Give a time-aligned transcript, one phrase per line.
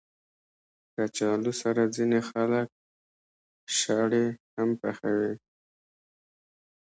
[0.93, 2.67] کچالو سره ځینې خلک
[3.79, 5.33] شړې هم پخوي